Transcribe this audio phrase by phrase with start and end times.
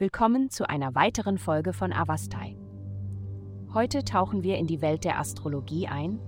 [0.00, 2.56] Willkommen zu einer weiteren Folge von Avastai.
[3.74, 6.18] Heute tauchen wir in die Welt der Astrologie ein,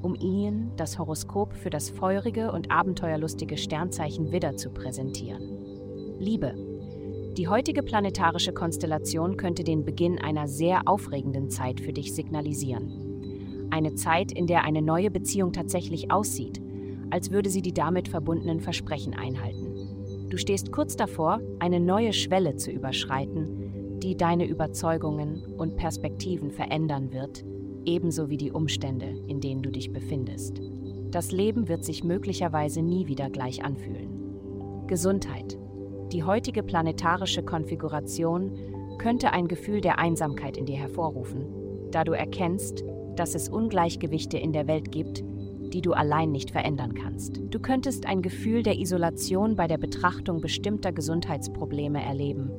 [0.00, 5.42] um Ihnen das Horoskop für das feurige und abenteuerlustige Sternzeichen Widder zu präsentieren.
[6.18, 6.54] Liebe.
[7.36, 13.68] Die heutige planetarische Konstellation könnte den Beginn einer sehr aufregenden Zeit für dich signalisieren.
[13.68, 16.62] Eine Zeit, in der eine neue Beziehung tatsächlich aussieht,
[17.10, 19.77] als würde sie die damit verbundenen Versprechen einhalten.
[20.28, 27.12] Du stehst kurz davor, eine neue Schwelle zu überschreiten, die deine Überzeugungen und Perspektiven verändern
[27.12, 27.44] wird,
[27.84, 30.60] ebenso wie die Umstände, in denen du dich befindest.
[31.10, 34.86] Das Leben wird sich möglicherweise nie wieder gleich anfühlen.
[34.86, 35.58] Gesundheit.
[36.12, 38.52] Die heutige planetarische Konfiguration
[38.98, 41.46] könnte ein Gefühl der Einsamkeit in dir hervorrufen,
[41.90, 42.84] da du erkennst,
[43.16, 45.24] dass es Ungleichgewichte in der Welt gibt,
[45.72, 47.40] die du allein nicht verändern kannst.
[47.50, 52.50] Du könntest ein Gefühl der Isolation bei der Betrachtung bestimmter Gesundheitsprobleme erleben.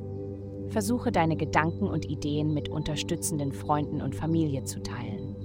[0.68, 5.36] Versuche deine Gedanken und Ideen mit unterstützenden Freunden und Familie zu teilen.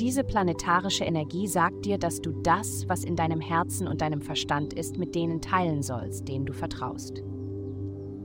[0.00, 4.72] Diese planetarische Energie sagt dir, dass du das, was in deinem Herzen und deinem Verstand
[4.72, 7.22] ist, mit denen teilen sollst, denen du vertraust.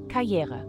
[0.07, 0.65] Karriere.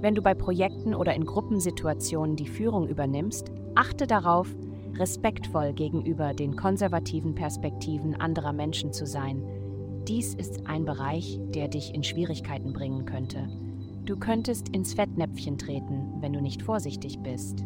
[0.00, 4.54] Wenn du bei Projekten oder in Gruppensituationen die Führung übernimmst, achte darauf,
[4.96, 9.42] respektvoll gegenüber den konservativen Perspektiven anderer Menschen zu sein.
[10.06, 13.48] Dies ist ein Bereich, der dich in Schwierigkeiten bringen könnte.
[14.04, 17.64] Du könntest ins Fettnäpfchen treten, wenn du nicht vorsichtig bist.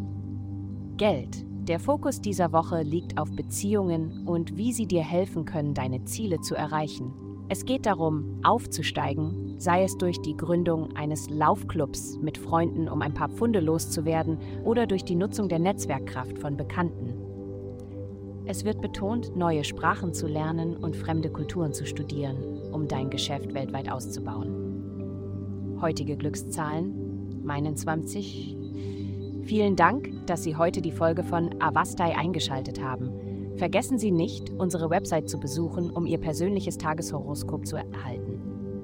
[0.97, 1.45] Geld.
[1.69, 6.41] Der Fokus dieser Woche liegt auf Beziehungen und wie sie dir helfen können, deine Ziele
[6.41, 7.13] zu erreichen.
[7.49, 13.15] Es geht darum, aufzusteigen, sei es durch die Gründung eines Laufclubs mit Freunden, um ein
[13.15, 17.15] paar Pfunde loszuwerden, oder durch die Nutzung der Netzwerkkraft von Bekannten.
[18.45, 23.55] Es wird betont, neue Sprachen zu lernen und fremde Kulturen zu studieren, um dein Geschäft
[23.55, 25.79] weltweit auszubauen.
[25.81, 28.57] Heutige Glückszahlen, meinen 20.
[29.45, 33.13] Vielen Dank, dass Sie heute die Folge von Avastai eingeschaltet haben.
[33.59, 38.52] Vergessen Sie nicht, unsere Website zu besuchen, um Ihr persönliches Tageshoroskop zu erhalten.